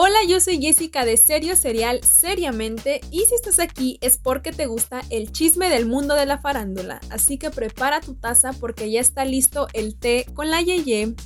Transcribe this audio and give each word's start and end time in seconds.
Hola, 0.00 0.18
yo 0.28 0.38
soy 0.38 0.62
Jessica 0.62 1.04
de 1.04 1.16
Serio 1.16 1.56
Serial 1.56 2.04
Seriamente 2.04 3.00
y 3.10 3.24
si 3.24 3.34
estás 3.34 3.58
aquí 3.58 3.98
es 4.00 4.16
porque 4.16 4.52
te 4.52 4.66
gusta 4.66 5.00
el 5.10 5.32
chisme 5.32 5.70
del 5.70 5.86
mundo 5.86 6.14
de 6.14 6.24
la 6.24 6.38
farándula, 6.38 7.00
así 7.10 7.36
que 7.36 7.50
prepara 7.50 8.00
tu 8.00 8.14
taza 8.14 8.52
porque 8.52 8.92
ya 8.92 9.00
está 9.00 9.24
listo 9.24 9.66
el 9.72 9.98
té 9.98 10.24
con 10.34 10.52
la 10.52 10.62
Yeye. 10.62 11.16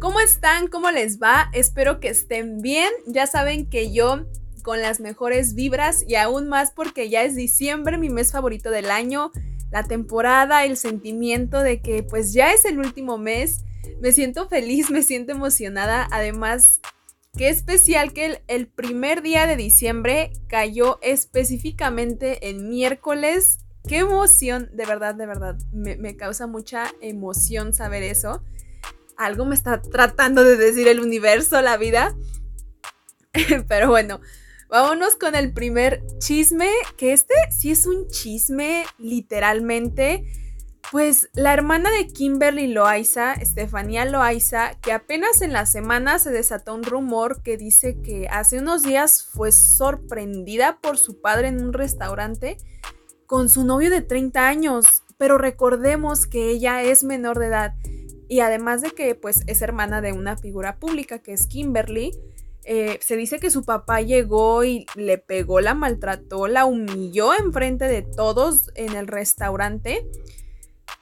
¿Cómo 0.00 0.20
están? 0.20 0.68
¿Cómo 0.68 0.90
les 0.90 1.20
va? 1.20 1.50
Espero 1.52 2.00
que 2.00 2.08
estén 2.08 2.62
bien. 2.62 2.88
Ya 3.06 3.26
saben 3.26 3.68
que 3.68 3.92
yo 3.92 4.24
con 4.68 4.82
las 4.82 5.00
mejores 5.00 5.54
vibras 5.54 6.04
y 6.06 6.16
aún 6.16 6.46
más 6.46 6.72
porque 6.72 7.08
ya 7.08 7.22
es 7.22 7.34
diciembre, 7.34 7.96
mi 7.96 8.10
mes 8.10 8.32
favorito 8.32 8.70
del 8.70 8.90
año, 8.90 9.32
la 9.70 9.84
temporada, 9.84 10.66
el 10.66 10.76
sentimiento 10.76 11.62
de 11.62 11.80
que 11.80 12.02
pues 12.02 12.34
ya 12.34 12.52
es 12.52 12.66
el 12.66 12.78
último 12.78 13.16
mes. 13.16 13.64
Me 14.02 14.12
siento 14.12 14.46
feliz, 14.46 14.90
me 14.90 15.02
siento 15.02 15.32
emocionada. 15.32 16.06
Además, 16.10 16.82
qué 17.34 17.48
especial 17.48 18.12
que 18.12 18.42
el, 18.46 18.66
primer 18.66 19.22
día 19.22 19.46
de 19.46 19.56
diciembre 19.56 20.32
cayó 20.48 20.98
específicamente 21.00 22.50
en 22.50 22.68
miércoles. 22.68 23.60
Qué 23.88 24.00
emoción, 24.00 24.68
de 24.74 24.84
verdad, 24.84 25.14
de 25.14 25.24
verdad. 25.24 25.56
Me 25.72 26.14
causa 26.18 26.46
mucha 26.46 26.92
emoción 27.00 27.72
saber 27.72 28.02
eso. 28.02 28.44
Algo 29.16 29.46
me 29.46 29.54
está 29.54 29.80
tratando 29.80 30.44
de 30.44 30.58
decir 30.58 30.88
el 30.88 31.00
universo, 31.00 31.62
la 31.62 31.78
vida. 31.78 32.14
Pero 33.66 33.88
bueno, 33.88 34.20
Vámonos 34.68 35.16
con 35.16 35.34
el 35.34 35.54
primer 35.54 36.02
chisme, 36.18 36.70
que 36.98 37.14
este 37.14 37.34
sí 37.50 37.70
es 37.70 37.86
un 37.86 38.06
chisme, 38.08 38.84
literalmente. 38.98 40.26
Pues 40.92 41.30
la 41.32 41.54
hermana 41.54 41.90
de 41.90 42.06
Kimberly 42.06 42.66
Loaiza, 42.66 43.32
Estefanía 43.32 44.04
Loaiza, 44.04 44.74
que 44.80 44.92
apenas 44.92 45.40
en 45.40 45.54
la 45.54 45.64
semana 45.64 46.18
se 46.18 46.30
desató 46.30 46.74
un 46.74 46.82
rumor 46.82 47.42
que 47.42 47.56
dice 47.56 48.00
que 48.02 48.28
hace 48.28 48.58
unos 48.58 48.82
días 48.82 49.22
fue 49.22 49.52
sorprendida 49.52 50.78
por 50.80 50.98
su 50.98 51.20
padre 51.20 51.48
en 51.48 51.62
un 51.62 51.72
restaurante 51.72 52.58
con 53.26 53.48
su 53.48 53.64
novio 53.64 53.90
de 53.90 54.02
30 54.02 54.48
años. 54.48 55.02
Pero 55.16 55.38
recordemos 55.38 56.26
que 56.26 56.50
ella 56.50 56.82
es 56.82 57.04
menor 57.04 57.38
de 57.38 57.46
edad 57.46 57.74
y 58.28 58.40
además 58.40 58.82
de 58.82 58.90
que 58.90 59.14
pues 59.14 59.42
es 59.46 59.62
hermana 59.62 60.02
de 60.02 60.12
una 60.12 60.36
figura 60.36 60.78
pública 60.78 61.18
que 61.18 61.32
es 61.32 61.46
Kimberly, 61.46 62.12
eh, 62.70 62.98
se 63.00 63.16
dice 63.16 63.40
que 63.40 63.50
su 63.50 63.64
papá 63.64 64.02
llegó 64.02 64.62
y 64.62 64.84
le 64.94 65.16
pegó, 65.16 65.62
la 65.62 65.72
maltrató, 65.72 66.48
la 66.48 66.66
humilló 66.66 67.32
enfrente 67.32 67.86
de 67.86 68.02
todos 68.02 68.70
en 68.74 68.94
el 68.94 69.06
restaurante. 69.06 70.06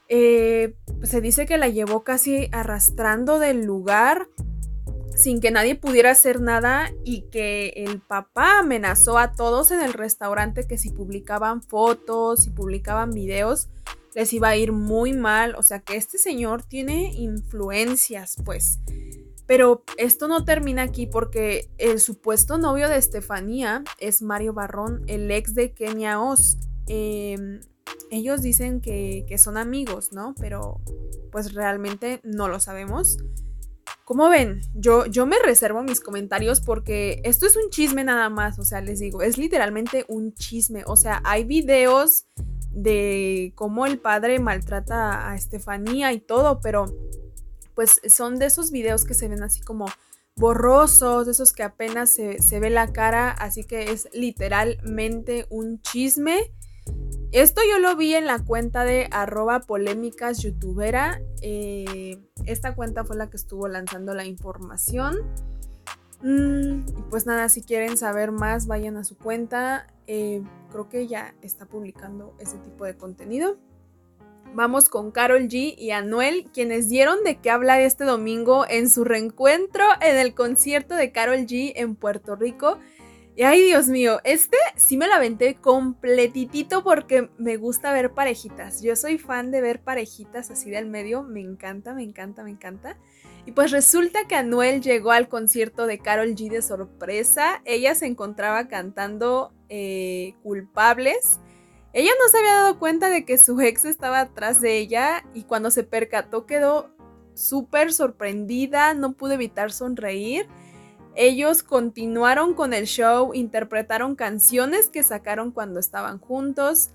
Eh, 0.07 0.75
se 1.03 1.19
dice 1.19 1.45
que 1.45 1.57
la 1.57 1.67
llevó 1.67 2.05
casi 2.05 2.47
arrastrando 2.53 3.37
del 3.37 3.65
lugar 3.65 4.29
sin 5.13 5.41
que 5.41 5.51
nadie 5.51 5.75
pudiera 5.75 6.11
hacer 6.11 6.39
nada 6.39 6.89
y 7.03 7.23
que 7.23 7.73
el 7.75 7.99
papá 7.99 8.59
amenazó 8.59 9.17
a 9.17 9.33
todos 9.33 9.71
en 9.71 9.81
el 9.81 9.91
restaurante 9.91 10.67
que 10.67 10.77
si 10.77 10.91
publicaban 10.91 11.61
fotos, 11.61 12.43
si 12.43 12.49
publicaban 12.49 13.11
videos, 13.11 13.67
les 14.15 14.31
iba 14.31 14.47
a 14.47 14.55
ir 14.55 14.71
muy 14.71 15.11
mal. 15.11 15.53
O 15.55 15.63
sea 15.63 15.81
que 15.81 15.97
este 15.97 16.17
señor 16.17 16.63
tiene 16.63 17.11
influencias, 17.13 18.37
pues. 18.45 18.79
Pero 19.47 19.83
esto 19.97 20.27
no 20.27 20.43
termina 20.43 20.83
aquí 20.83 21.07
porque 21.07 21.71
el 21.77 21.99
supuesto 21.99 22.57
novio 22.57 22.89
de 22.89 22.97
Estefanía 22.97 23.83
es 23.97 24.21
Mario 24.21 24.53
Barrón, 24.53 25.03
el 25.07 25.31
ex 25.31 25.55
de 25.55 25.73
Kenia 25.73 26.21
Oz. 26.21 26.57
Em, 26.87 27.61
ellos 28.11 28.41
dicen 28.41 28.81
que, 28.81 29.25
son 29.37 29.57
amigos, 29.57 30.11
¿no? 30.11 30.35
Pero 30.39 30.81
pues 31.31 31.53
realmente 31.53 32.19
no 32.23 32.49
lo 32.49 32.59
sabemos. 32.59 33.17
Como 34.03 34.29
ven, 34.29 34.61
yo, 34.73 35.05
yo 35.05 35.25
me 35.25 35.37
reservo 35.39 35.81
mis 35.81 36.01
comentarios 36.01 36.61
porque 36.61 37.21
esto 37.23 37.45
es 37.45 37.55
un 37.55 37.69
chisme 37.69 38.03
nada 38.03 38.29
más, 38.29 38.57
o 38.59 38.63
sea, 38.63 38.81
les 38.81 38.99
digo, 38.99 39.21
es 39.21 39.37
literalmente 39.37 40.05
un 40.07 40.33
chisme, 40.33 40.83
o 40.87 40.95
sea, 40.95 41.21
hay 41.25 41.43
videos 41.43 42.25
de 42.71 43.51
cómo 43.55 43.85
el 43.85 43.99
padre 43.99 44.39
maltrata 44.39 45.29
a 45.29 45.35
Estefanía 45.35 46.13
y 46.13 46.19
todo, 46.19 46.61
pero 46.61 46.85
pues 47.77 48.01
son 48.09 48.39
de 48.39 48.47
esos 48.47 48.71
videos 48.71 49.05
que 49.05 49.13
se 49.13 49.27
ven 49.27 49.43
así 49.43 49.61
como 49.61 49.85
borrosos, 50.35 51.27
de 51.27 51.31
esos 51.31 51.53
que 51.53 51.61
apenas 51.61 52.09
se, 52.09 52.59
ve 52.59 52.71
la 52.71 52.91
cara, 52.91 53.29
así 53.29 53.65
que 53.65 53.91
es 53.91 54.09
literalmente 54.13 55.45
un 55.51 55.79
chisme. 55.83 56.51
Esto 57.31 57.61
yo 57.69 57.77
lo 57.77 57.95
vi 57.95 58.15
en 58.15 58.25
la 58.25 58.43
cuenta 58.43 58.83
de 58.83 59.07
arroba 59.11 59.59
polémicas 59.59 60.39
youtubera. 60.39 61.21
Eh, 61.43 62.19
esta 62.47 62.73
cuenta 62.73 63.05
fue 63.05 63.15
la 63.15 63.29
que 63.29 63.37
estuvo 63.37 63.67
lanzando 63.67 64.15
la 64.15 64.25
información. 64.25 65.17
Mm, 66.23 67.09
pues 67.11 67.27
nada, 67.27 67.47
si 67.47 67.61
quieren 67.61 67.95
saber 67.95 68.31
más, 68.31 68.65
vayan 68.65 68.97
a 68.97 69.03
su 69.03 69.19
cuenta. 69.19 69.85
Eh, 70.07 70.41
creo 70.71 70.89
que 70.89 71.05
ya 71.05 71.35
está 71.43 71.67
publicando 71.67 72.33
ese 72.39 72.57
tipo 72.57 72.85
de 72.85 72.97
contenido. 72.97 73.59
Vamos 74.53 74.89
con 74.89 75.11
Carol 75.11 75.47
G 75.47 75.75
y 75.77 75.91
Anuel, 75.91 76.49
quienes 76.51 76.89
dieron 76.89 77.23
de 77.23 77.37
qué 77.39 77.51
hablar 77.51 77.81
este 77.81 78.05
domingo 78.05 78.65
en 78.67 78.89
su 78.89 79.03
reencuentro 79.03 79.85
en 80.01 80.17
el 80.17 80.33
concierto 80.33 80.95
de 80.95 81.11
Carol 81.11 81.45
G 81.45 81.73
en 81.75 81.95
Puerto 81.95 82.35
Rico. 82.35 82.79
Y 83.35 83.43
ay, 83.43 83.61
Dios 83.61 83.87
mío, 83.87 84.19
este 84.23 84.57
sí 84.75 84.97
me 84.97 85.07
la 85.07 85.17
aventé 85.17 85.55
completitito 85.55 86.83
porque 86.83 87.29
me 87.37 87.57
gusta 87.57 87.93
ver 87.93 88.13
parejitas. 88.13 88.81
Yo 88.81 88.95
soy 88.95 89.19
fan 89.19 89.51
de 89.51 89.61
ver 89.61 89.79
parejitas 89.79 90.49
así 90.49 90.71
del 90.71 90.87
medio, 90.87 91.21
me 91.21 91.41
encanta, 91.41 91.93
me 91.93 92.01
encanta, 92.01 92.43
me 92.43 92.49
encanta. 92.49 92.97
Y 93.45 93.51
pues 93.51 93.69
resulta 93.69 94.27
que 94.27 94.33
Anuel 94.33 94.81
llegó 94.81 95.11
al 95.11 95.29
concierto 95.29 95.85
de 95.85 95.99
Carol 95.99 96.35
G 96.35 96.49
de 96.49 96.63
sorpresa. 96.63 97.61
Ella 97.63 97.93
se 97.93 98.07
encontraba 98.07 98.67
cantando 98.67 99.53
eh, 99.69 100.33
Culpables 100.41 101.39
ella 101.97 102.11
no 102.21 102.29
se 102.29 102.37
había 102.37 102.53
dado 102.53 102.77
cuenta 102.77 103.09
de 103.09 103.25
que 103.25 103.39
su 103.39 103.59
ex 103.59 103.83
estaba 103.83 104.19
atrás 104.19 104.61
de 104.61 104.77
ella 104.77 105.25
y 105.33 105.45
cuando 105.45 105.71
se 105.71 105.83
percató 105.83 106.45
quedó 106.45 106.91
súper 107.33 107.91
sorprendida, 107.91 108.93
no 108.93 109.13
pudo 109.13 109.31
evitar 109.31 109.71
sonreír. 109.71 110.47
Ellos 111.15 111.63
continuaron 111.63 112.53
con 112.53 112.75
el 112.75 112.85
show, 112.85 113.33
interpretaron 113.33 114.15
canciones 114.15 114.89
que 114.89 115.01
sacaron 115.01 115.49
cuando 115.49 115.79
estaban 115.79 116.19
juntos. 116.19 116.91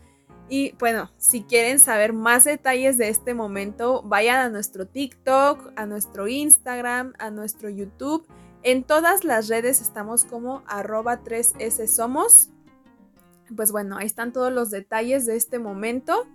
Y 0.49 0.77
bueno, 0.79 1.11
si 1.17 1.43
quieren 1.43 1.81
saber 1.81 2.13
más 2.13 2.45
detalles 2.45 2.97
de 2.97 3.09
este 3.09 3.35
momento, 3.35 4.05
vayan 4.05 4.37
a 4.37 4.51
nuestro 4.51 4.87
TikTok, 4.87 5.73
a 5.75 5.85
nuestro 5.85 6.29
Instagram, 6.29 7.15
a 7.19 7.33
nuestro 7.33 7.69
YouTube. 7.69 8.25
En 8.63 8.85
todas 8.85 9.25
las 9.25 9.49
redes 9.49 9.81
estamos 9.81 10.25
como 10.25 10.63
arroba 10.69 11.25
3S 11.25 11.89
Somos 11.89 12.52
pues 13.57 13.73
bueno, 13.73 13.97
ahí 13.97 14.07
están 14.07 14.33
todos 14.33 14.53
los 14.53 14.71
detalles 14.71 15.27
de 15.27 15.37
este 15.37 15.59
momento. 15.59 16.27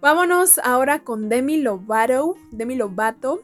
Vámonos 0.00 0.58
ahora 0.58 1.04
con 1.04 1.28
Demi 1.28 1.58
Lovato. 1.58 2.36
Demi 2.50 2.74
Lovato. 2.74 3.42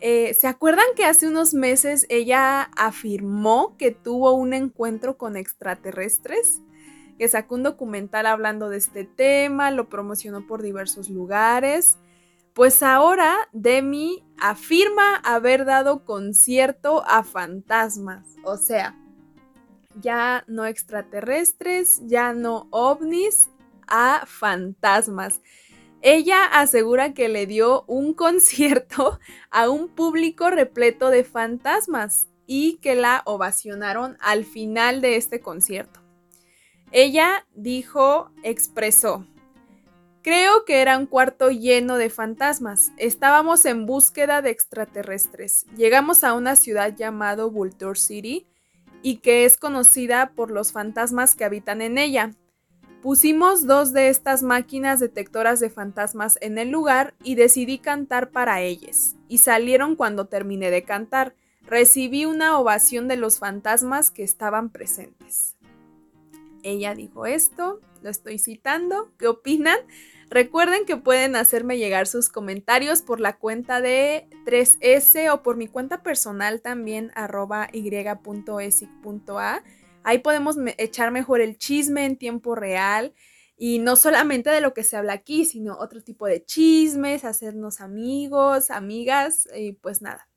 Eh, 0.00 0.34
¿Se 0.34 0.48
acuerdan 0.48 0.84
que 0.96 1.04
hace 1.04 1.28
unos 1.28 1.54
meses 1.54 2.06
ella 2.08 2.62
afirmó 2.76 3.76
que 3.76 3.92
tuvo 3.92 4.32
un 4.32 4.52
encuentro 4.52 5.16
con 5.16 5.36
extraterrestres? 5.36 6.60
Que 7.18 7.28
sacó 7.28 7.54
un 7.54 7.62
documental 7.62 8.26
hablando 8.26 8.68
de 8.68 8.78
este 8.78 9.04
tema, 9.04 9.70
lo 9.70 9.88
promocionó 9.88 10.44
por 10.44 10.60
diversos 10.60 11.08
lugares. 11.08 11.98
Pues 12.52 12.82
ahora 12.82 13.36
Demi 13.52 14.24
afirma 14.40 15.16
haber 15.22 15.64
dado 15.64 16.04
concierto 16.04 17.04
a 17.06 17.22
fantasmas. 17.22 18.26
O 18.44 18.56
sea, 18.56 18.98
ya 20.00 20.44
no 20.46 20.66
extraterrestres, 20.66 22.00
ya 22.06 22.32
no 22.32 22.68
ovnis, 22.70 23.50
a 23.86 24.24
fantasmas. 24.26 25.40
Ella 26.00 26.44
asegura 26.46 27.14
que 27.14 27.28
le 27.28 27.46
dio 27.46 27.84
un 27.86 28.14
concierto 28.24 29.20
a 29.50 29.68
un 29.68 29.88
público 29.88 30.50
repleto 30.50 31.10
de 31.10 31.24
fantasmas 31.24 32.28
y 32.46 32.78
que 32.78 32.94
la 32.94 33.22
ovacionaron 33.24 34.16
al 34.20 34.44
final 34.44 35.00
de 35.00 35.16
este 35.16 35.40
concierto. 35.40 36.00
Ella 36.90 37.46
dijo, 37.54 38.30
expresó, 38.42 39.26
creo 40.22 40.64
que 40.66 40.82
era 40.82 40.98
un 40.98 41.06
cuarto 41.06 41.50
lleno 41.50 41.96
de 41.96 42.10
fantasmas. 42.10 42.92
Estábamos 42.98 43.64
en 43.64 43.86
búsqueda 43.86 44.42
de 44.42 44.50
extraterrestres. 44.50 45.64
Llegamos 45.76 46.24
a 46.24 46.34
una 46.34 46.56
ciudad 46.56 46.94
llamada 46.94 47.44
Vulture 47.44 47.98
City 47.98 48.51
y 49.02 49.16
que 49.16 49.44
es 49.44 49.56
conocida 49.56 50.32
por 50.34 50.50
los 50.50 50.72
fantasmas 50.72 51.34
que 51.34 51.44
habitan 51.44 51.82
en 51.82 51.98
ella. 51.98 52.32
Pusimos 53.02 53.66
dos 53.66 53.92
de 53.92 54.08
estas 54.08 54.44
máquinas 54.44 55.00
detectoras 55.00 55.58
de 55.58 55.70
fantasmas 55.70 56.38
en 56.40 56.56
el 56.56 56.70
lugar 56.70 57.14
y 57.24 57.34
decidí 57.34 57.78
cantar 57.78 58.30
para 58.30 58.60
ellas. 58.60 59.16
Y 59.26 59.38
salieron 59.38 59.96
cuando 59.96 60.26
terminé 60.26 60.70
de 60.70 60.84
cantar. 60.84 61.34
Recibí 61.62 62.26
una 62.26 62.58
ovación 62.58 63.08
de 63.08 63.16
los 63.16 63.40
fantasmas 63.40 64.12
que 64.12 64.22
estaban 64.22 64.70
presentes. 64.70 65.51
Ella 66.62 66.94
dijo 66.94 67.26
esto, 67.26 67.80
lo 68.02 68.10
estoy 68.10 68.38
citando, 68.38 69.12
¿qué 69.18 69.28
opinan? 69.28 69.78
Recuerden 70.30 70.86
que 70.86 70.96
pueden 70.96 71.36
hacerme 71.36 71.76
llegar 71.78 72.06
sus 72.06 72.28
comentarios 72.28 73.02
por 73.02 73.20
la 73.20 73.36
cuenta 73.36 73.80
de 73.80 74.28
3S 74.46 75.30
o 75.32 75.42
por 75.42 75.56
mi 75.56 75.68
cuenta 75.68 76.02
personal 76.02 76.62
también 76.62 77.12
arroba 77.14 77.68
y.esic.a. 77.72 79.62
Ahí 80.04 80.18
podemos 80.18 80.56
echar 80.78 81.10
mejor 81.10 81.40
el 81.40 81.58
chisme 81.58 82.06
en 82.06 82.16
tiempo 82.16 82.54
real 82.54 83.14
y 83.56 83.78
no 83.78 83.94
solamente 83.94 84.50
de 84.50 84.60
lo 84.60 84.74
que 84.74 84.82
se 84.82 84.96
habla 84.96 85.12
aquí, 85.12 85.44
sino 85.44 85.76
otro 85.78 86.02
tipo 86.02 86.26
de 86.26 86.44
chismes, 86.44 87.24
hacernos 87.24 87.80
amigos, 87.80 88.70
amigas 88.70 89.46
y 89.54 89.72
pues 89.72 90.02
nada. 90.02 90.28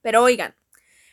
Pero 0.00 0.22
oigan, 0.22 0.56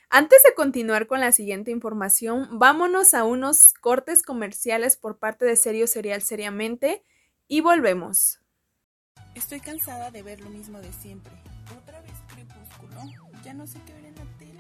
antes 0.10 0.42
de 0.44 0.56
continuar 0.56 1.06
con 1.06 1.20
la 1.20 1.32
siguiente 1.32 1.70
información, 1.72 2.48
vámonos 2.58 3.14
a 3.14 3.24
unos 3.24 3.74
cortes 3.74 4.24
comerciales 4.24 4.98
por 4.98 5.20
parte 5.20 5.46
de 5.46 5.56
Serio 5.56 5.86
Serial 5.86 6.22
Seriamente 6.24 7.04
y 7.48 7.62
volvemos. 7.62 8.40
Estoy 9.36 9.60
cansada 9.60 10.10
de 10.10 10.24
ver 10.24 10.42
lo 10.42 10.50
mismo 10.50 10.80
de 10.80 10.92
siempre. 10.94 11.32
Otra 11.80 12.02
vez 12.02 12.14
crepúsculo. 12.28 13.02
Ya 13.44 13.54
no 13.54 13.68
sé 13.68 13.80
qué 13.86 13.94
ver 13.94 14.06
en 14.06 14.16
la 14.16 14.26
tele. 14.40 14.60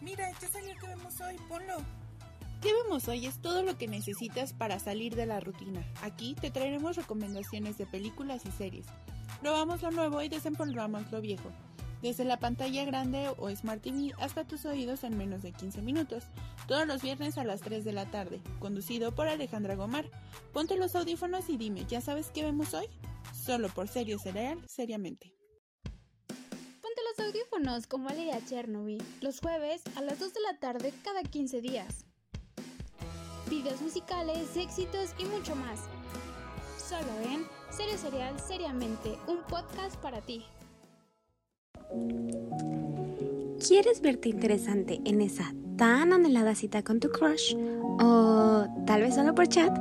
Mira, 0.00 0.30
ya 0.40 0.48
salió 0.48 0.74
que 0.78 0.86
vemos 0.86 1.20
hoy. 1.20 1.36
Ponlo. 1.48 1.78
¿Qué 2.62 2.72
vemos 2.72 3.08
hoy? 3.08 3.26
Es 3.26 3.42
todo 3.42 3.62
lo 3.62 3.76
que 3.76 3.88
necesitas 3.88 4.52
para 4.52 4.78
salir 4.78 5.16
de 5.16 5.26
la 5.26 5.40
rutina. 5.40 5.84
Aquí 6.02 6.36
te 6.40 6.50
traeremos 6.50 6.96
recomendaciones 6.96 7.76
de 7.76 7.86
películas 7.86 8.46
y 8.46 8.52
series. 8.52 8.86
Probamos 9.40 9.82
lo 9.82 9.90
nuevo 9.90 10.22
y 10.22 10.28
desempolvamos 10.28 11.10
lo 11.10 11.20
viejo 11.20 11.52
desde 12.02 12.24
la 12.24 12.38
pantalla 12.38 12.84
grande 12.84 13.28
o 13.38 13.50
Smart 13.50 13.82
TV 13.82 14.12
hasta 14.18 14.44
tus 14.44 14.64
oídos 14.64 15.04
en 15.04 15.16
menos 15.16 15.42
de 15.42 15.52
15 15.52 15.82
minutos, 15.82 16.24
todos 16.66 16.86
los 16.86 17.02
viernes 17.02 17.38
a 17.38 17.44
las 17.44 17.60
3 17.60 17.84
de 17.84 17.92
la 17.92 18.10
tarde, 18.10 18.40
conducido 18.58 19.14
por 19.14 19.28
Alejandra 19.28 19.74
Gomar. 19.74 20.10
Ponte 20.52 20.76
los 20.76 20.94
audífonos 20.94 21.48
y 21.48 21.56
dime, 21.56 21.84
¿ya 21.86 22.00
sabes 22.00 22.30
qué 22.32 22.42
vemos 22.44 22.74
hoy? 22.74 22.86
Solo 23.32 23.68
por 23.68 23.88
Serio 23.88 24.18
Cereal, 24.18 24.60
seriamente. 24.68 25.34
Ponte 25.82 27.00
los 27.10 27.26
audífonos 27.26 27.86
como 27.86 28.08
a 28.08 28.44
Chernobyl, 28.46 29.02
los 29.20 29.40
jueves 29.40 29.82
a 29.96 30.02
las 30.02 30.18
2 30.18 30.34
de 30.34 30.40
la 30.40 30.58
tarde 30.58 30.92
cada 31.02 31.22
15 31.22 31.60
días. 31.60 32.04
Videos 33.48 33.80
musicales, 33.80 34.56
éxitos 34.56 35.14
y 35.18 35.24
mucho 35.24 35.56
más. 35.56 35.80
Solo 36.78 37.10
en 37.30 37.46
Serio 37.70 37.98
Cereal, 37.98 38.38
seriamente, 38.40 39.18
un 39.26 39.42
podcast 39.44 39.96
para 39.96 40.20
ti. 40.20 40.44
¿Quieres 43.66 44.00
verte 44.00 44.28
interesante 44.28 45.00
en 45.04 45.20
esa 45.20 45.54
tan 45.76 46.12
anhelada 46.12 46.54
cita 46.54 46.82
con 46.82 47.00
tu 47.00 47.10
crush? 47.10 47.54
¿O 48.00 48.66
tal 48.86 49.02
vez 49.02 49.14
solo 49.14 49.34
por 49.34 49.48
chat? 49.48 49.76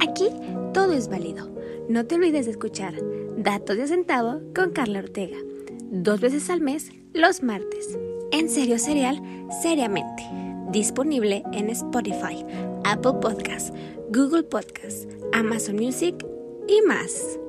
Aquí 0.00 0.28
todo 0.72 0.92
es 0.92 1.08
válido. 1.08 1.50
No 1.88 2.06
te 2.06 2.14
olvides 2.14 2.46
de 2.46 2.52
escuchar 2.52 2.94
Datos 3.36 3.76
de 3.76 3.88
Centavo 3.88 4.40
con 4.54 4.70
Carla 4.70 5.00
Ortega. 5.00 5.38
Dos 5.90 6.20
veces 6.20 6.50
al 6.50 6.60
mes, 6.60 6.90
los 7.12 7.42
martes. 7.42 7.98
En 8.30 8.48
serio 8.48 8.78
serial, 8.78 9.20
seriamente. 9.62 10.22
Disponible 10.70 11.42
en 11.52 11.68
Spotify, 11.70 12.44
Apple 12.84 13.14
Podcasts, 13.20 13.72
Google 14.10 14.44
Podcasts, 14.44 15.08
Amazon 15.32 15.76
Music 15.76 16.24
y 16.68 16.80
más. 16.86 17.39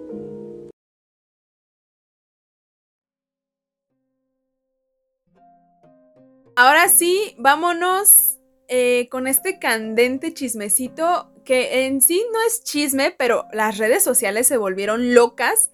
Ahora 6.55 6.89
sí, 6.89 7.33
vámonos 7.37 8.37
eh, 8.67 9.07
con 9.09 9.27
este 9.27 9.57
candente 9.57 10.33
chismecito 10.33 11.31
que 11.45 11.85
en 11.85 12.01
sí 12.01 12.23
no 12.33 12.39
es 12.45 12.63
chisme, 12.63 13.15
pero 13.17 13.45
las 13.53 13.77
redes 13.77 14.03
sociales 14.03 14.47
se 14.47 14.57
volvieron 14.57 15.13
locas 15.13 15.71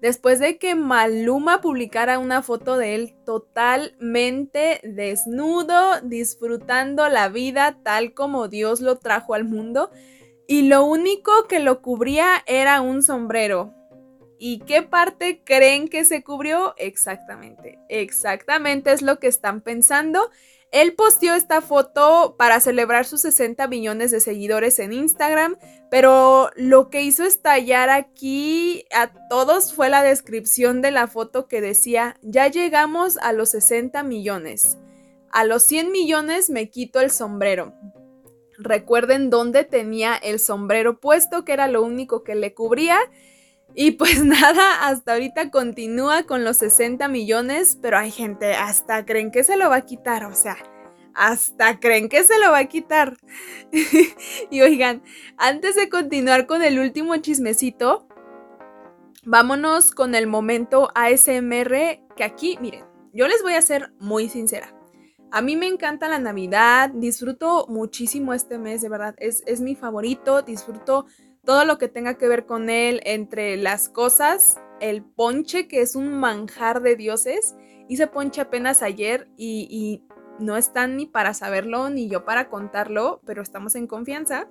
después 0.00 0.40
de 0.40 0.58
que 0.58 0.74
Maluma 0.74 1.60
publicara 1.60 2.18
una 2.18 2.42
foto 2.42 2.76
de 2.76 2.94
él 2.96 3.14
totalmente 3.24 4.80
desnudo, 4.82 6.00
disfrutando 6.02 7.08
la 7.08 7.28
vida 7.28 7.78
tal 7.82 8.12
como 8.12 8.48
Dios 8.48 8.80
lo 8.80 8.98
trajo 8.98 9.34
al 9.34 9.44
mundo. 9.44 9.90
Y 10.48 10.62
lo 10.62 10.84
único 10.84 11.46
que 11.48 11.60
lo 11.60 11.82
cubría 11.82 12.44
era 12.46 12.80
un 12.80 13.02
sombrero. 13.02 13.74
¿Y 14.38 14.60
qué 14.60 14.82
parte 14.82 15.42
creen 15.44 15.88
que 15.88 16.04
se 16.04 16.22
cubrió? 16.22 16.74
Exactamente, 16.76 17.78
exactamente 17.88 18.92
es 18.92 19.02
lo 19.02 19.18
que 19.18 19.28
están 19.28 19.60
pensando. 19.60 20.30
Él 20.72 20.94
posteó 20.94 21.34
esta 21.34 21.60
foto 21.60 22.34
para 22.36 22.60
celebrar 22.60 23.06
sus 23.06 23.22
60 23.22 23.66
millones 23.68 24.10
de 24.10 24.20
seguidores 24.20 24.78
en 24.78 24.92
Instagram, 24.92 25.56
pero 25.90 26.50
lo 26.56 26.90
que 26.90 27.02
hizo 27.02 27.24
estallar 27.24 27.88
aquí 27.88 28.84
a 28.94 29.12
todos 29.28 29.72
fue 29.72 29.88
la 29.88 30.02
descripción 30.02 30.82
de 30.82 30.90
la 30.90 31.06
foto 31.06 31.46
que 31.46 31.60
decía, 31.60 32.18
ya 32.20 32.48
llegamos 32.48 33.16
a 33.18 33.32
los 33.32 33.50
60 33.50 34.02
millones. 34.02 34.76
A 35.30 35.44
los 35.44 35.62
100 35.64 35.92
millones 35.92 36.50
me 36.50 36.68
quito 36.68 37.00
el 37.00 37.10
sombrero. 37.10 37.72
Recuerden 38.58 39.30
dónde 39.30 39.64
tenía 39.64 40.16
el 40.16 40.40
sombrero 40.40 40.98
puesto, 40.98 41.44
que 41.44 41.52
era 41.52 41.68
lo 41.68 41.82
único 41.82 42.24
que 42.24 42.34
le 42.34 42.54
cubría. 42.54 42.98
Y 43.74 43.92
pues 43.92 44.24
nada, 44.24 44.86
hasta 44.86 45.14
ahorita 45.14 45.50
continúa 45.50 46.24
con 46.24 46.44
los 46.44 46.58
60 46.58 47.08
millones, 47.08 47.78
pero 47.80 47.98
hay 47.98 48.10
gente, 48.10 48.54
hasta 48.54 49.04
creen 49.04 49.30
que 49.30 49.44
se 49.44 49.56
lo 49.56 49.68
va 49.68 49.76
a 49.76 49.86
quitar, 49.86 50.24
o 50.24 50.34
sea, 50.34 50.56
hasta 51.14 51.80
creen 51.80 52.08
que 52.08 52.24
se 52.24 52.38
lo 52.38 52.50
va 52.50 52.58
a 52.58 52.66
quitar. 52.66 53.16
y 54.50 54.60
oigan, 54.60 55.02
antes 55.38 55.74
de 55.74 55.88
continuar 55.88 56.46
con 56.46 56.62
el 56.62 56.78
último 56.78 57.16
chismecito, 57.16 58.06
vámonos 59.24 59.90
con 59.90 60.14
el 60.14 60.26
momento 60.26 60.90
ASMR, 60.94 62.00
que 62.16 62.24
aquí, 62.24 62.58
miren, 62.60 62.84
yo 63.12 63.28
les 63.28 63.42
voy 63.42 63.54
a 63.54 63.62
ser 63.62 63.92
muy 63.98 64.28
sincera. 64.28 64.72
A 65.32 65.42
mí 65.42 65.56
me 65.56 65.66
encanta 65.66 66.08
la 66.08 66.18
Navidad, 66.18 66.90
disfruto 66.94 67.66
muchísimo 67.68 68.32
este 68.32 68.58
mes, 68.58 68.80
de 68.80 68.88
verdad, 68.88 69.14
es, 69.18 69.42
es 69.46 69.60
mi 69.60 69.74
favorito, 69.74 70.42
disfruto 70.42 71.06
todo 71.46 71.64
lo 71.64 71.78
que 71.78 71.88
tenga 71.88 72.18
que 72.18 72.28
ver 72.28 72.44
con 72.44 72.68
él, 72.68 73.00
entre 73.04 73.56
las 73.56 73.88
cosas, 73.88 74.60
el 74.80 75.02
ponche, 75.02 75.68
que 75.68 75.80
es 75.80 75.94
un 75.94 76.12
manjar 76.12 76.82
de 76.82 76.96
dioses. 76.96 77.54
Hice 77.88 78.08
ponche 78.08 78.42
apenas 78.42 78.82
ayer 78.82 79.28
y, 79.38 80.02
no 80.38 80.58
están 80.58 80.98
ni 80.98 81.06
para 81.06 81.32
saberlo 81.32 81.88
ni 81.88 82.10
yo 82.10 82.26
para 82.26 82.50
contarlo, 82.50 83.22
pero 83.24 83.40
estamos 83.40 83.74
en 83.74 83.86
confianza. 83.86 84.48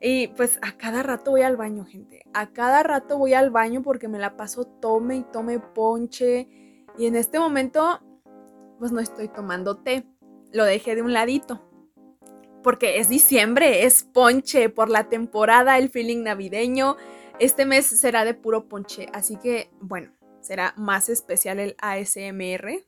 Y 0.00 0.26
pues 0.28 0.58
a 0.60 0.72
cada 0.72 1.04
rato 1.04 1.30
voy 1.30 1.42
al 1.42 1.56
baño, 1.56 1.84
gente. 1.84 2.24
A 2.34 2.50
cada 2.50 2.82
rato 2.82 3.16
voy 3.16 3.32
al 3.32 3.50
baño 3.50 3.82
porque 3.82 4.08
me 4.08 4.18
la 4.18 4.36
paso 4.36 4.64
tome 4.64 5.18
y 5.18 5.22
tome 5.22 5.60
ponche. 5.60 6.48
Y 6.98 7.06
en 7.06 7.14
este 7.14 7.38
momento, 7.38 8.00
pues 8.80 8.90
no 8.90 8.98
estoy 8.98 9.28
tomando 9.28 9.76
té. 9.76 10.04
Lo 10.52 10.64
dejé 10.64 10.96
de 10.96 11.02
un 11.02 11.12
ladito 11.12 11.60
porque 12.64 12.98
es 12.98 13.08
diciembre, 13.08 13.84
es 13.84 14.02
ponche 14.02 14.70
por 14.70 14.88
la 14.88 15.08
temporada, 15.08 15.78
el 15.78 15.90
feeling 15.90 16.24
navideño. 16.24 16.96
Este 17.38 17.66
mes 17.66 17.86
será 17.86 18.24
de 18.24 18.34
puro 18.34 18.68
ponche, 18.68 19.06
así 19.12 19.36
que 19.36 19.70
bueno, 19.80 20.12
será 20.40 20.74
más 20.76 21.08
especial 21.08 21.60
el 21.60 21.76
ASMR. 21.78 22.82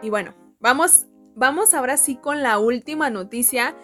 Y 0.00 0.10
bueno, 0.10 0.34
vamos 0.60 1.06
vamos 1.38 1.72
ahora 1.72 1.96
sí 1.96 2.16
con 2.16 2.42
la 2.42 2.58
última 2.58 3.08
noticia. 3.10 3.74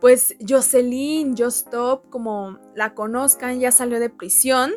Pues 0.00 0.36
Jocelyn 0.46 1.34
Stop, 1.38 2.10
como 2.10 2.58
la 2.74 2.94
conozcan, 2.94 3.60
ya 3.60 3.72
salió 3.72 3.98
de 3.98 4.10
prisión. 4.10 4.74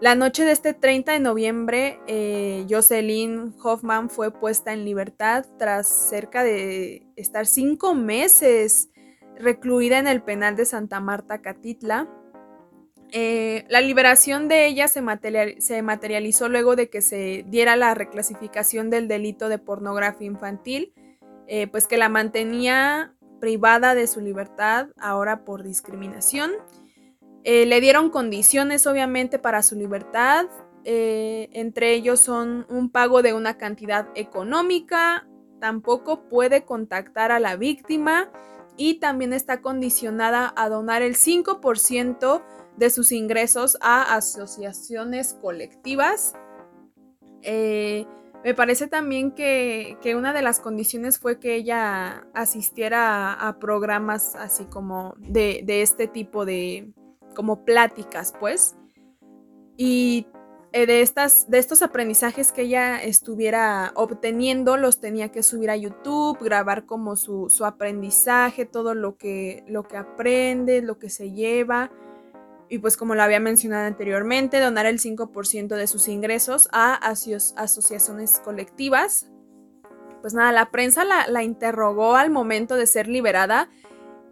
La 0.00 0.14
noche 0.14 0.44
de 0.44 0.52
este 0.52 0.74
30 0.74 1.12
de 1.12 1.20
noviembre, 1.20 2.00
eh, 2.06 2.66
Jocelyn 2.68 3.54
Hoffman 3.62 4.08
fue 4.10 4.30
puesta 4.32 4.72
en 4.72 4.84
libertad 4.84 5.44
tras 5.58 5.88
cerca 5.88 6.42
de 6.42 7.06
estar 7.16 7.46
cinco 7.46 7.94
meses 7.94 8.88
recluida 9.36 9.98
en 9.98 10.06
el 10.06 10.22
penal 10.22 10.56
de 10.56 10.64
Santa 10.64 11.00
Marta, 11.00 11.42
Catitla. 11.42 12.08
Eh, 13.12 13.64
la 13.68 13.80
liberación 13.80 14.48
de 14.48 14.66
ella 14.66 14.88
se, 14.88 15.00
materializó 15.02 16.48
luego 16.48 16.74
de 16.74 16.88
que 16.88 17.00
se 17.00 17.44
diera 17.48 17.76
la 17.76 17.94
reclasificación 17.94 18.90
del 18.90 19.06
delito 19.08 19.48
de 19.48 19.58
pornografía 19.58 20.26
infantil 20.26 20.92
eh, 21.46 21.66
pues 21.66 21.86
que 21.86 21.96
la 21.96 22.08
mantenía 22.08 23.14
privada 23.40 23.94
de 23.94 24.06
su 24.06 24.20
libertad 24.20 24.88
ahora 24.98 25.44
por 25.44 25.62
discriminación. 25.62 26.52
Eh, 27.44 27.66
le 27.66 27.80
dieron 27.80 28.08
condiciones 28.08 28.86
obviamente 28.86 29.38
para 29.38 29.62
su 29.62 29.76
libertad, 29.76 30.46
eh, 30.84 31.50
entre 31.52 31.92
ellos 31.92 32.20
son 32.20 32.66
un 32.70 32.90
pago 32.90 33.22
de 33.22 33.34
una 33.34 33.58
cantidad 33.58 34.08
económica, 34.14 35.26
tampoco 35.60 36.28
puede 36.28 36.64
contactar 36.64 37.32
a 37.32 37.40
la 37.40 37.56
víctima 37.56 38.30
y 38.76 38.94
también 38.94 39.32
está 39.32 39.60
condicionada 39.60 40.52
a 40.56 40.68
donar 40.68 41.02
el 41.02 41.16
5% 41.16 42.42
de 42.76 42.90
sus 42.90 43.12
ingresos 43.12 43.76
a 43.80 44.14
asociaciones 44.14 45.34
colectivas. 45.40 46.34
Me 48.44 48.54
parece 48.54 48.86
también 48.86 49.30
que, 49.30 49.96
una 50.16 50.34
de 50.34 50.42
las 50.42 50.60
condiciones 50.60 51.18
fue 51.18 51.40
que 51.40 51.54
ella 51.54 52.26
asistiera 52.34 53.32
a, 53.32 53.58
programas 53.58 54.36
así 54.36 54.66
como 54.66 55.14
de, 55.18 55.62
de, 55.64 55.80
este 55.80 56.06
tipo 56.06 56.44
de 56.44 56.92
como 57.34 57.64
pláticas, 57.64 58.34
pues. 58.38 58.76
Y 59.76 60.26
eh, 60.76 60.86
de, 60.86 61.02
estas, 61.02 61.48
de 61.48 61.58
estos 61.58 61.82
aprendizajes 61.82 62.52
que 62.52 62.62
ella 62.62 63.02
estuviera 63.02 63.92
obteniendo, 63.94 64.76
los 64.76 64.98
tenía 65.00 65.30
que 65.30 65.42
subir 65.42 65.70
a 65.70 65.76
YouTube, 65.76 66.36
grabar 66.40 66.84
como 66.84 67.14
su, 67.14 67.48
aprendizaje, 67.64 68.66
todo 68.66 68.94
lo 68.94 69.16
que, 69.16 69.64
lo 69.68 69.84
que 69.84 69.96
aprende, 69.96 70.82
lo 70.82 70.98
que 70.98 71.10
se 71.10 71.30
lleva. 71.30 71.92
Y 72.68 72.78
pues 72.78 72.96
como 72.96 73.14
lo 73.14 73.22
había 73.22 73.40
mencionado 73.40 73.86
anteriormente, 73.86 74.60
donar 74.60 74.86
el 74.86 74.98
5% 74.98 75.76
de 75.76 75.86
sus 75.86 76.08
ingresos 76.08 76.68
a 76.72 76.94
asociaciones 76.94 78.40
colectivas. 78.44 79.26
Pues 80.22 80.34
nada, 80.34 80.52
la 80.52 80.70
prensa 80.70 81.04
la, 81.04 81.42
interrogó 81.42 82.16
al 82.16 82.30
momento 82.30 82.76
de 82.76 82.86
ser 82.86 83.08
liberada 83.08 83.68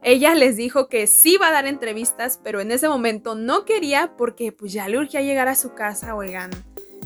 ella 0.02 0.34
les 0.34 0.56
dijo 0.56 0.88
que 0.88 1.06
sí 1.06 1.36
va 1.36 1.48
a 1.48 1.52
dar 1.52 1.66
entrevistas, 1.66 2.40
pero 2.42 2.60
en 2.60 2.72
ese 2.72 2.88
momento 2.88 3.36
no 3.36 3.64
quería 3.64 4.16
porque 4.16 4.50
pues 4.50 4.72
ya 4.72 4.88
le 4.88 4.98
urgía 4.98 5.22
llegar 5.22 5.46
a 5.46 5.54
su 5.54 5.74
casa, 5.74 6.16
oigan, 6.16 6.50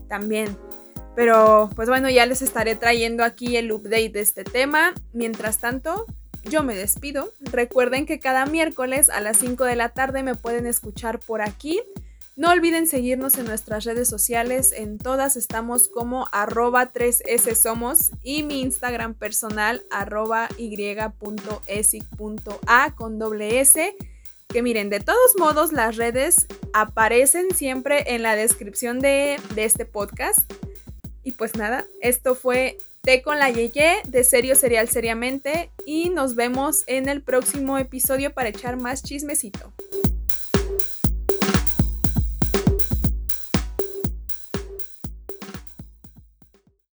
también. 0.09 0.57
Pero 1.15 1.69
pues 1.77 1.89
bueno, 1.89 2.09
ya 2.09 2.25
les 2.25 2.41
estaré 2.41 2.75
trayendo 2.75 3.23
aquí 3.23 3.57
el 3.57 3.71
update 3.71 4.11
de 4.11 4.21
este 4.21 4.45
tema. 4.45 4.95
Mientras 5.13 5.59
tanto, 5.59 6.07
yo 6.47 6.63
me 6.63 6.75
despido. 6.75 7.33
Recuerden 7.41 8.07
que 8.07 8.21
cada 8.21 8.47
miércoles 8.47 9.11
a 9.11 9.21
las 9.21 9.37
5 9.39 9.65
de 9.65 9.77
la 9.77 9.91
tarde 9.91 10.23
me 10.23 10.35
pueden 10.35 10.67
escuchar 10.67 11.19
por 11.21 11.43
aquí 11.43 11.81
no 12.37 12.51
olviden 12.51 12.87
seguirnos 12.87 13.39
en 13.39 13.47
nuestras 13.47 13.85
redes 13.85 14.09
sociales, 14.09 14.73
en 14.73 14.99
todas 14.99 15.37
estamos 15.37 15.89
como 15.89 16.29
arroba 16.33 16.93
3S 16.93 17.55
somos 17.55 18.11
y 18.23 18.43
mi 18.43 18.61
Instagram 18.61 19.15
personal 19.15 19.83
arroba 19.91 20.51
y.esic.a 20.59 20.85
con 22.95 23.19
doble 23.19 23.61
S. 23.61 23.97
Que 24.49 24.61
miren, 24.63 24.91
de 24.91 25.01
todos 25.01 25.35
modos 25.39 25.73
las 25.73 25.97
redes 25.97 26.47
aparecen 26.75 27.55
siempre 27.55 28.15
en 28.15 28.23
la 28.23 28.37
descripción 28.37 28.99
de, 29.01 29.41
de 29.55 29.65
este 29.65 29.87
podcast. 29.87 30.41
Y 31.25 31.33
pues 31.33 31.57
nada, 31.57 31.87
esto 32.03 32.35
fue 32.35 32.77
Té 33.07 33.23
con 33.23 33.39
la 33.39 33.51
Yeye 33.51 34.03
de 34.05 34.25
Serio 34.25 34.57
Serial 34.57 34.89
Seriamente 34.89 35.71
y 35.87 36.11
nos 36.11 36.35
vemos 36.35 36.83
en 36.89 37.09
el 37.09 37.23
próximo 37.23 37.79
episodio 37.79 38.35
para 38.35 38.49
echar 38.49 38.77
más 38.77 39.05
chismecito. 39.05 39.73